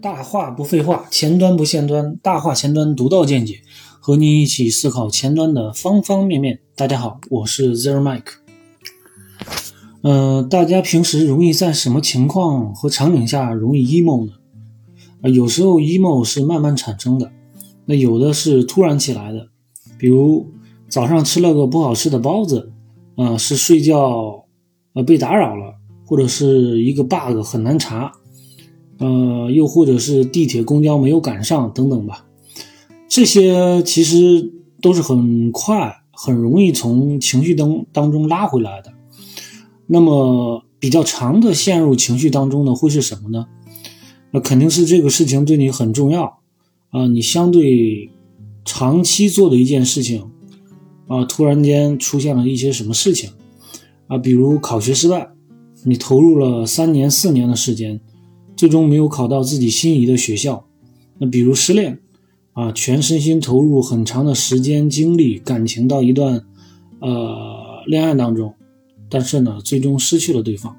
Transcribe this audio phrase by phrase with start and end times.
[0.00, 3.60] 大话不废话，前端不限端，大话前端独到见解，
[4.00, 6.60] 和您一起思考前端的方方面面。
[6.76, 8.34] 大家好，我是 Zero Mike。
[10.02, 14.34] 嗯、大家平时容易在什么情况和场景下容易 emo 呢？
[15.22, 17.32] 啊，有时候 emo 是慢慢产生的，
[17.86, 19.48] 那有的是突然起来的，
[19.98, 20.52] 比如
[20.88, 22.72] 早上吃了个不好吃的包子，
[23.16, 24.44] 啊、是睡觉
[24.92, 25.75] 呃被打扰了，
[26.06, 28.12] 或者是一个 bug 很难查，
[28.98, 32.24] 呃，又或者是地铁、公交没有赶上等等吧。
[33.08, 38.92] 这些其实都是很快、很容易从情绪当当中拉回来的。
[39.86, 43.46] 那么比较长的陷入情绪当中呢，会是什么呢？
[44.32, 46.40] 那肯定是这个事情对你很重要
[46.90, 48.10] 啊，你相对
[48.64, 50.30] 长期做的一件事情
[51.06, 53.30] 啊，突然间出现了一些什么事情
[54.08, 55.30] 啊，比如考学失败，
[55.88, 58.00] 你投入了三年、四年的时间，
[58.56, 60.66] 最终没有考到自己心仪的学校。
[61.18, 62.00] 那比如失恋
[62.54, 66.44] 啊，全身心投入很长的时间、精力、感情到一段
[66.98, 68.54] 呃恋爱当中，
[69.08, 70.76] 但是呢，最终失去了对方。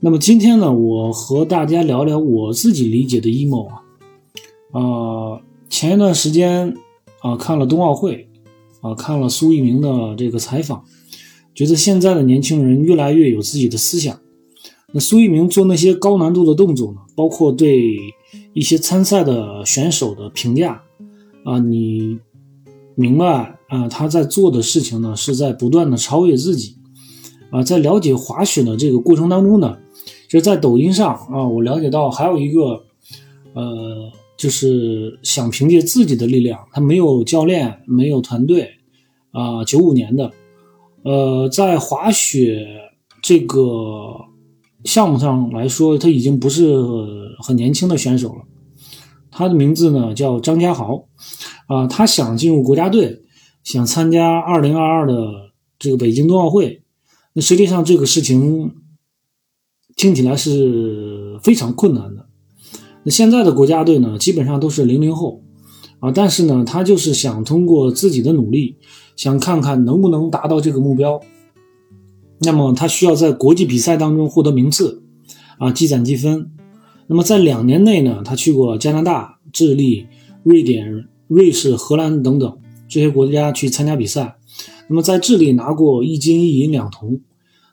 [0.00, 3.82] 那么今天呢，我和大家聊聊我自己理解的 emo 啊，
[4.72, 6.74] 呃，前一段时间
[7.20, 8.30] 啊看了冬奥会
[8.80, 10.86] 啊，看了苏翊鸣的这个采访，
[11.54, 14.18] 觉得现在的年轻人越来越有自己的思想。
[14.92, 17.96] 那苏翊鸣做那些高难度的动作呢，包括对
[18.52, 20.82] 一些参赛的选手的评价
[21.44, 22.18] 啊，你
[22.96, 26.76] 明白啊，他在做的事情呢，是在不断的超越自己
[27.50, 29.78] 啊，在了解滑雪的这个过程当中呢，
[30.28, 32.82] 就在抖音上啊，我了解到还有一个
[33.54, 38.70] 呃，就是想凭借自己的力量，他没有教练，没有团队
[39.30, 40.32] 啊，九五年的，
[41.02, 42.66] 呃，在滑雪
[43.22, 43.58] 这个
[44.84, 46.74] 项目上来说，他已经不是
[47.42, 48.42] 很年轻的选手了。
[49.30, 51.06] 他的名字呢叫张家豪，
[51.66, 53.22] 啊，他想进入国家队，
[53.62, 56.82] 想参加二零二二的这个北京冬奥会。
[57.32, 58.74] 那实际上这个事情
[59.96, 62.26] 听起来是非常困难的。
[63.04, 65.42] 那现在的国家队呢，基本上都是零零后
[66.00, 68.76] 啊，但是呢，他就是想通过自己的努力，
[69.16, 71.20] 想看看能不能达到这个目标。
[72.40, 75.02] 那么他需要在国际比赛当中获得名次，
[75.58, 76.50] 啊，积攒积分。
[77.06, 80.06] 那么在两年内呢，他去过加拿大、智利、
[80.42, 82.58] 瑞典、瑞士、荷兰等等
[82.88, 84.38] 这些国家去参加比赛。
[84.88, 87.20] 那么在智利拿过一金一银两铜。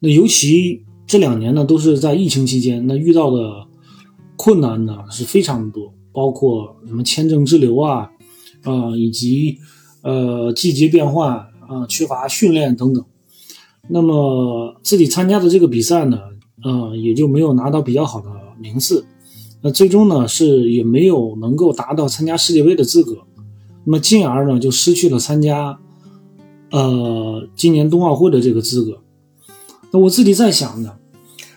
[0.00, 3.66] 那尤其这两年呢，都是在疫情期间，那遇到的
[4.36, 8.10] 困难呢是非常多，包括什么签证滞留啊，
[8.64, 9.58] 啊、以及
[10.02, 11.36] 呃季节变换
[11.68, 13.04] 啊、缺乏训练等等。
[13.88, 16.18] 那么自己参加的这个比赛呢，
[16.62, 19.06] 呃，也就没有拿到比较好的名次。
[19.60, 23.24] 那最终呢，是也没有能够达到参加世界杯的资格。
[23.84, 25.78] 那么进而呢，就失去了参加
[26.70, 29.00] 呃今年冬奥会的这个资格。
[29.90, 30.96] 那我自己在想呢，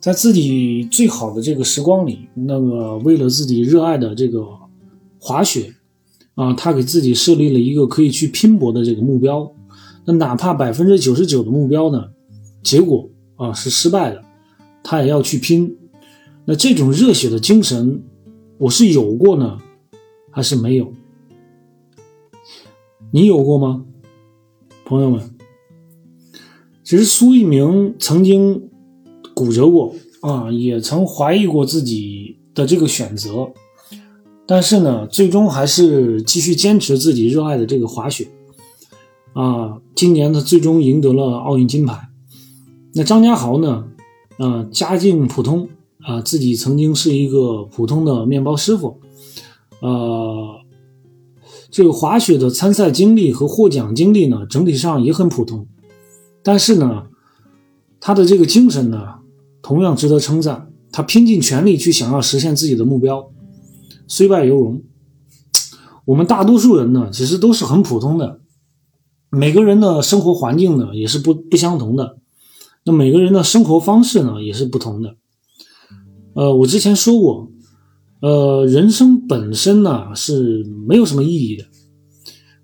[0.00, 4.44] 在自己最好的这个时光里，那么为了自己热爱的这个
[5.18, 5.74] 滑雪
[6.38, 9.52] 啊，他给自己设立了一个可以去拼搏的这个目标。
[10.04, 12.10] 那哪怕百分之九十九的目标呢，
[12.62, 14.22] 结果啊是失败的，
[14.84, 15.76] 他也要去拼。
[16.44, 18.04] 那这种热血的精神，
[18.56, 19.58] 我是有过呢，
[20.30, 20.92] 还是没有？
[23.10, 23.84] 你有过吗，
[24.84, 25.34] 朋友们？
[26.84, 28.70] 其实苏翊鸣曾经
[29.34, 33.52] 骨折过啊，也曾怀疑过自己的这个选择，
[34.50, 38.28] 但是呢，最终还是继续坚持自己热爱的这个滑雪。
[39.34, 42.08] 啊，今年他最终赢得了奥运金牌。
[42.94, 43.84] 那张家豪呢？
[44.38, 45.68] 啊，家境普通
[46.00, 48.98] 啊，自己曾经是一个普通的面包师傅。
[49.80, 50.60] 呃，
[51.70, 55.66] 这个滑雪的参赛经历和获奖经历呢，整体上也很普通。
[56.42, 57.08] 但是呢，
[58.00, 59.16] 他的这个精神呢，
[59.60, 60.72] 同样值得称赞。
[60.90, 63.30] 他拼尽全力去想要实现自己的目标，
[64.08, 64.82] 虽败犹荣。
[66.06, 68.40] 我们大多数人呢，其实都是很普通的。
[69.30, 72.18] 每个人的生活环境呢也是不不相同的，
[72.84, 75.16] 那每个人的生活方式呢也是不同的。
[76.32, 77.50] 呃，我之前说过，
[78.22, 81.66] 呃，人生本身呢是没有什么意义的。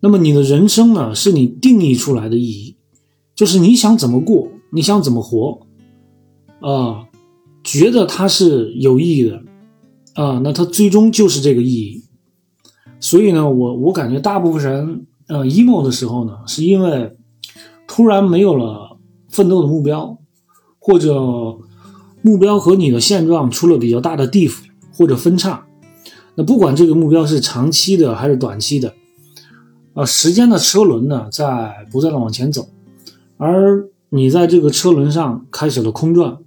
[0.00, 2.76] 那么你的人生呢是你定义出来的意义，
[3.36, 5.60] 就是你想怎么过，你想怎么活，
[6.60, 7.06] 啊、
[7.62, 9.42] 觉得它是有意义的，
[10.22, 12.04] 啊、那它最终就是这个意义。
[13.00, 15.06] 所以呢，我我感觉大部分人。
[15.28, 17.14] 呃，emo 的时候呢，是因为
[17.86, 18.96] 突然没有了
[19.28, 20.18] 奋斗的目标，
[20.78, 21.20] 或者
[22.22, 25.66] 目标和你的现状出了比较大的地幅或者分叉，
[26.34, 28.94] 那不管这个目标是长期的还是短期的，
[29.92, 32.66] 啊，时间的车轮呢在不断的往前走，
[33.36, 36.38] 而你在这个车轮上开始了空转，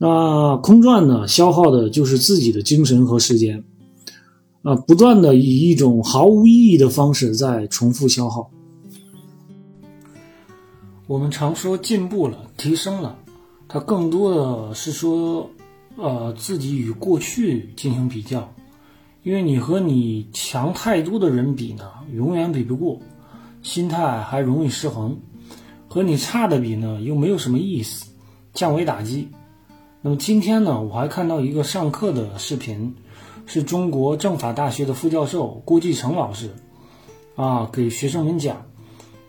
[0.00, 3.64] 那空转呢消耗的就是自己的精神和时间，
[4.62, 8.48] 啊，不断的以一种毫无意义的方式在重复消耗。
[11.08, 13.18] 我们常说进步了，提升了，
[13.66, 15.50] 它更多的是说，
[15.96, 18.48] 呃，自己与过去进行比较，
[19.24, 23.00] 因为你和你强太多的人比呢，永远比不过，
[23.62, 25.10] 心态还容易失衡；
[25.88, 28.06] 和你差的比呢，又没有什么意思，
[28.54, 29.28] 降维打击。
[30.00, 32.94] 那么今天呢，我还看到一个上课的视频，
[33.46, 36.50] 是中国政法大学的副教授郭继成老师，
[37.34, 38.64] 啊，给学生们讲。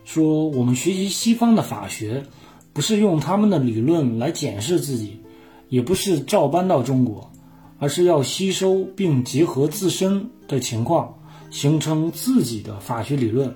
[0.04, 2.24] 说我们学习西方的法学，
[2.72, 5.20] 不是用他们的理论来检视自己，
[5.68, 7.30] 也不是照搬到中国，
[7.78, 11.16] 而是要吸收并结合自身的情况，
[11.50, 13.54] 形成自己的法学理论。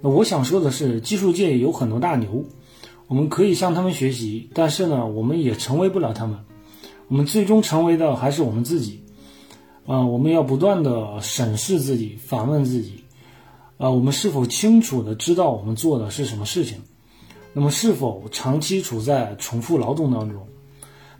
[0.00, 2.44] 那我想说的是，技术界有很多大牛，
[3.10, 6.38] 我们可以向他们学习，但是呢，我们也成为不了他们。
[7.08, 9.02] 我们最终成为的还是我们自己。
[9.84, 13.02] 啊，我们要不断的审视自己，反问自己。
[13.78, 16.78] 啊，我们是否清楚的知道我们做的是什么事情？
[17.52, 20.46] 那么是否长期处在重复劳动当中？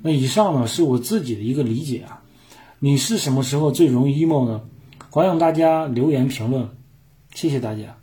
[0.00, 2.22] 那以上呢是我自己的一个理解啊。
[2.78, 4.60] 你是什么时候最容易 emo 呢？
[5.10, 6.68] 欢迎大家留言评论，
[7.34, 7.99] 谢谢大家。